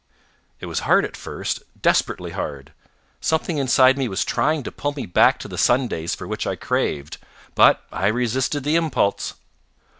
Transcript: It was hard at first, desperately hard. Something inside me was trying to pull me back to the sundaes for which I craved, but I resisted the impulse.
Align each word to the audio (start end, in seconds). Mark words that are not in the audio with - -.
It 0.59 0.65
was 0.65 0.79
hard 0.89 1.05
at 1.05 1.15
first, 1.15 1.61
desperately 1.79 2.31
hard. 2.31 2.73
Something 3.19 3.59
inside 3.59 3.99
me 3.99 4.07
was 4.07 4.25
trying 4.25 4.63
to 4.63 4.71
pull 4.71 4.93
me 4.95 5.05
back 5.05 5.37
to 5.37 5.47
the 5.47 5.59
sundaes 5.59 6.15
for 6.15 6.25
which 6.25 6.47
I 6.47 6.55
craved, 6.55 7.19
but 7.53 7.83
I 7.91 8.07
resisted 8.07 8.63
the 8.63 8.77
impulse. 8.77 9.35